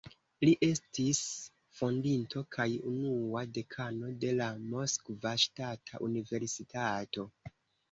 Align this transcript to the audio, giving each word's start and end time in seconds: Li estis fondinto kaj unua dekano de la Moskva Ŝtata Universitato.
Li 0.47 0.51
estis 0.67 1.19
fondinto 1.79 2.43
kaj 2.57 2.65
unua 2.93 3.45
dekano 3.59 4.11
de 4.25 4.33
la 4.41 4.49
Moskva 4.73 5.37
Ŝtata 5.47 6.05
Universitato. 6.11 7.31